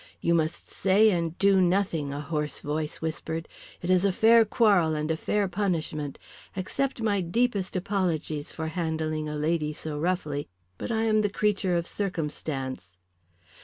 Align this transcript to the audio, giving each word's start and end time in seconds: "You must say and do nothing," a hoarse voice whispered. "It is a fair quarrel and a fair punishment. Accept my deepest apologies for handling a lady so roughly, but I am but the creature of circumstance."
"You 0.19 0.33
must 0.33 0.67
say 0.67 1.11
and 1.11 1.37
do 1.37 1.61
nothing," 1.61 2.11
a 2.11 2.19
hoarse 2.21 2.59
voice 2.61 3.01
whispered. 3.03 3.47
"It 3.83 3.91
is 3.91 4.03
a 4.03 4.11
fair 4.11 4.45
quarrel 4.45 4.95
and 4.95 5.11
a 5.11 5.15
fair 5.15 5.47
punishment. 5.47 6.17
Accept 6.55 7.03
my 7.03 7.21
deepest 7.21 7.75
apologies 7.75 8.51
for 8.51 8.69
handling 8.69 9.29
a 9.29 9.35
lady 9.35 9.73
so 9.73 9.99
roughly, 9.99 10.47
but 10.79 10.89
I 10.91 11.03
am 11.03 11.17
but 11.17 11.31
the 11.31 11.37
creature 11.37 11.77
of 11.77 11.85
circumstance." 11.85 12.97